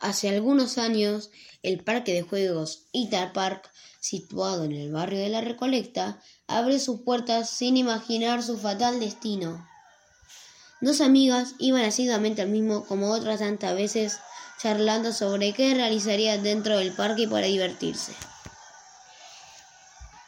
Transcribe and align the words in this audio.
Hace 0.00 0.28
algunos 0.28 0.76
años, 0.76 1.30
el 1.62 1.82
parque 1.82 2.12
de 2.12 2.22
juegos 2.22 2.88
Itar 2.92 3.32
Park, 3.32 3.70
situado 4.00 4.64
en 4.64 4.72
el 4.72 4.92
barrio 4.92 5.20
de 5.20 5.30
La 5.30 5.40
Recolecta, 5.40 6.20
abrió 6.46 6.78
sus 6.78 7.00
puertas 7.00 7.48
sin 7.48 7.78
imaginar 7.78 8.42
su 8.42 8.58
fatal 8.58 9.00
destino. 9.00 9.69
Dos 10.80 11.02
amigas 11.02 11.54
iban 11.58 11.84
asiduamente 11.84 12.40
al 12.40 12.48
mismo, 12.48 12.84
como 12.86 13.10
otras 13.10 13.40
tantas 13.40 13.74
veces, 13.74 14.18
charlando 14.60 15.12
sobre 15.12 15.52
qué 15.52 15.74
realizarían 15.74 16.42
dentro 16.42 16.78
del 16.78 16.92
parque 16.92 17.28
para 17.28 17.46
divertirse. 17.46 18.12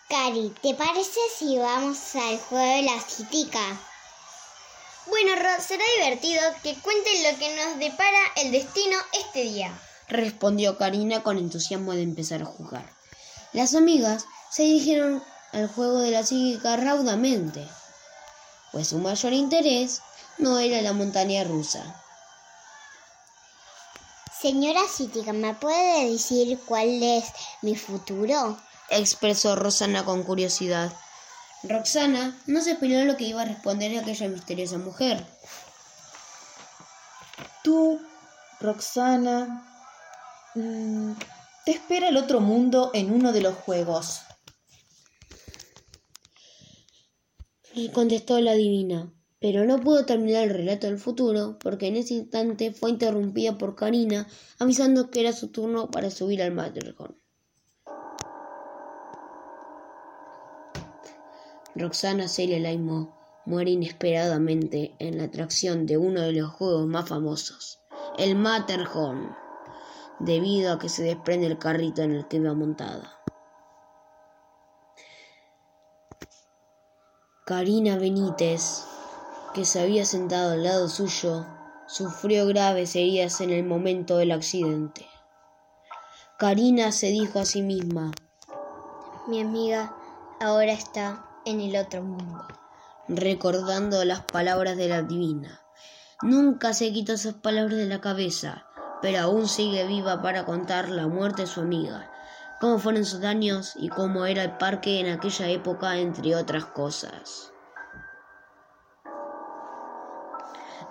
Cari, 0.08 0.52
¿te 0.60 0.74
parece 0.74 1.20
si 1.38 1.56
vamos 1.56 1.98
al 2.16 2.38
juego 2.38 2.76
de 2.76 2.82
la 2.82 3.00
citica? 3.00 3.80
Bueno, 5.06 5.34
Rod, 5.36 5.64
será 5.66 5.84
divertido 5.96 6.42
que 6.62 6.74
cuenten 6.74 7.32
lo 7.32 7.38
que 7.38 7.56
nos 7.56 7.78
depara 7.78 8.20
el 8.36 8.52
destino 8.52 8.96
este 9.18 9.44
día. 9.44 9.72
respondió 10.08 10.76
Karina 10.76 11.22
con 11.22 11.38
entusiasmo 11.38 11.94
de 11.94 12.02
empezar 12.02 12.42
a 12.42 12.46
jugar. 12.46 12.84
Las 13.54 13.74
amigas 13.74 14.26
se 14.50 14.64
dirigieron 14.64 15.22
al 15.52 15.68
juego 15.68 16.00
de 16.00 16.10
la 16.10 16.24
psíquica 16.24 16.76
raudamente, 16.76 17.66
pues 18.72 18.88
su 18.88 18.98
mayor 18.98 19.32
interés 19.32 20.02
no 20.42 20.58
era 20.58 20.82
la 20.82 20.92
montaña 20.92 21.44
rusa. 21.44 22.02
Señora 24.40 24.80
Cítica, 24.88 25.32
¿me 25.32 25.54
puede 25.54 26.10
decir 26.10 26.58
cuál 26.66 27.02
es 27.02 27.24
mi 27.62 27.76
futuro? 27.76 28.58
expresó 28.90 29.56
Rosana 29.56 30.04
con 30.04 30.22
curiosidad. 30.24 30.92
Roxana 31.62 32.36
no 32.46 32.60
se 32.60 32.72
esperó 32.72 33.04
lo 33.04 33.16
que 33.16 33.24
iba 33.24 33.42
a 33.42 33.44
responder 33.44 33.96
aquella 33.96 34.28
misteriosa 34.28 34.78
mujer. 34.78 35.24
Tú, 37.62 38.00
Roxana, 38.60 39.64
mm, 40.56 41.12
te 41.64 41.70
espera 41.70 42.08
el 42.08 42.16
otro 42.16 42.40
mundo 42.40 42.90
en 42.94 43.12
uno 43.12 43.32
de 43.32 43.42
los 43.42 43.54
juegos. 43.54 44.22
Y 47.74 47.90
contestó 47.90 48.40
la 48.40 48.54
divina, 48.54 49.12
pero 49.42 49.64
no 49.64 49.80
pudo 49.80 50.06
terminar 50.06 50.44
el 50.44 50.50
relato 50.50 50.86
del 50.86 50.98
futuro 50.98 51.58
porque 51.58 51.88
en 51.88 51.96
ese 51.96 52.14
instante 52.14 52.72
fue 52.72 52.90
interrumpida 52.90 53.58
por 53.58 53.74
Karina 53.74 54.28
avisando 54.60 55.10
que 55.10 55.20
era 55.20 55.32
su 55.32 55.48
turno 55.48 55.90
para 55.90 56.10
subir 56.10 56.40
al 56.42 56.52
Matterhorn. 56.52 57.16
Roxana 61.74 62.28
Celia 62.28 62.60
Laimo 62.60 63.18
muere 63.44 63.72
inesperadamente 63.72 64.94
en 65.00 65.18
la 65.18 65.24
atracción 65.24 65.86
de 65.86 65.98
uno 65.98 66.20
de 66.20 66.32
los 66.32 66.50
juegos 66.52 66.86
más 66.86 67.08
famosos, 67.08 67.80
el 68.18 68.36
Matterhorn, 68.36 69.34
debido 70.20 70.72
a 70.72 70.78
que 70.78 70.88
se 70.88 71.02
desprende 71.02 71.48
el 71.48 71.58
carrito 71.58 72.02
en 72.02 72.12
el 72.12 72.28
que 72.28 72.36
iba 72.36 72.54
montada. 72.54 73.18
Karina 77.44 77.96
Benítez, 77.96 78.91
que 79.52 79.64
se 79.64 79.80
había 79.80 80.04
sentado 80.04 80.52
al 80.52 80.64
lado 80.64 80.88
suyo, 80.88 81.46
sufrió 81.86 82.46
graves 82.46 82.96
heridas 82.96 83.40
en 83.40 83.50
el 83.50 83.64
momento 83.64 84.16
del 84.16 84.32
accidente. 84.32 85.06
Karina 86.38 86.90
se 86.90 87.08
dijo 87.08 87.38
a 87.38 87.44
sí 87.44 87.62
misma, 87.62 88.12
Mi 89.28 89.40
amiga 89.40 89.94
ahora 90.40 90.72
está 90.72 91.26
en 91.44 91.60
el 91.60 91.76
otro 91.76 92.02
mundo. 92.02 92.46
recordando 93.08 94.04
las 94.04 94.20
palabras 94.22 94.76
de 94.76 94.88
la 94.88 95.02
divina. 95.02 95.60
Nunca 96.22 96.72
se 96.72 96.92
quitó 96.92 97.12
esas 97.12 97.34
palabras 97.34 97.76
de 97.76 97.86
la 97.86 98.00
cabeza, 98.00 98.64
pero 99.02 99.18
aún 99.20 99.48
sigue 99.48 99.86
viva 99.86 100.22
para 100.22 100.44
contar 100.46 100.88
la 100.88 101.08
muerte 101.08 101.42
de 101.42 101.48
su 101.48 101.60
amiga, 101.60 102.10
cómo 102.60 102.78
fueron 102.78 103.04
sus 103.04 103.20
daños 103.20 103.74
y 103.76 103.88
cómo 103.88 104.24
era 104.24 104.44
el 104.44 104.56
parque 104.56 105.00
en 105.00 105.10
aquella 105.10 105.48
época, 105.48 105.98
entre 105.98 106.36
otras 106.36 106.64
cosas. 106.66 107.51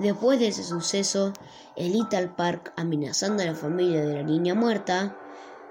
Después 0.01 0.39
de 0.39 0.47
ese 0.47 0.63
suceso, 0.63 1.31
el 1.75 1.91
Little 1.91 2.29
Park, 2.29 2.73
amenazando 2.75 3.43
a 3.43 3.45
la 3.45 3.53
familia 3.53 4.03
de 4.03 4.15
la 4.15 4.23
niña 4.23 4.55
muerta, 4.55 5.15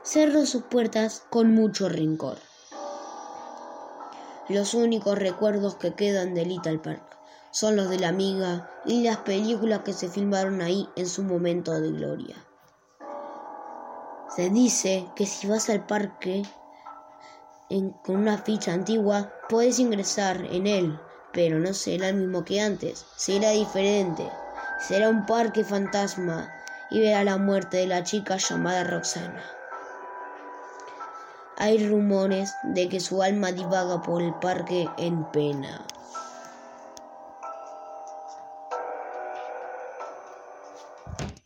cerró 0.05 0.47
sus 0.47 0.63
puertas 0.63 1.25
con 1.31 1.53
mucho 1.53 1.89
rencor. 1.89 2.39
Los 4.49 4.75
únicos 4.75 5.19
recuerdos 5.19 5.75
que 5.75 5.95
quedan 5.95 6.35
de 6.35 6.45
Little 6.45 6.79
Park 6.79 7.03
son 7.51 7.75
los 7.75 7.91
de 7.91 7.99
la 7.99 8.11
amiga 8.11 8.71
y 8.87 9.03
las 9.03 9.17
películas 9.19 9.81
que 9.81 9.93
se 9.93 10.09
filmaron 10.09 10.63
ahí 10.63 10.89
en 10.95 11.09
su 11.09 11.25
momento 11.25 11.73
de 11.81 11.91
gloria. 11.91 12.37
Se 14.37 14.49
dice 14.49 15.09
que 15.17 15.27
si 15.27 15.49
vas 15.49 15.69
al 15.71 15.87
parque 15.87 16.45
con 18.05 18.15
una 18.15 18.39
ficha 18.39 18.75
antigua, 18.75 19.33
puedes 19.49 19.81
ingresar 19.81 20.47
en 20.53 20.69
él, 20.69 21.01
pero 21.33 21.59
no 21.59 21.75
será 21.75 22.09
el 22.09 22.17
mismo 22.17 22.45
que 22.45 22.61
antes, 22.61 23.07
será 23.17 23.51
diferente. 23.51 24.29
Será 24.81 25.09
un 25.09 25.27
parque 25.27 25.65
fantasma 25.65 26.53
y 26.91 27.01
verá 27.01 27.23
la 27.25 27.37
muerte 27.37 27.79
de 27.79 27.87
la 27.87 28.03
chica 28.03 28.37
llamada 28.37 28.85
Roxana. 28.85 29.43
Hay 31.57 31.87
rumores 31.87 32.55
de 32.63 32.89
que 32.89 33.01
su 33.01 33.23
alma 33.23 33.53
divaga 33.53 34.03
por 34.03 34.23
el 34.23 34.33
parque 34.35 34.89
en 34.97 35.25
pena. 35.31 35.85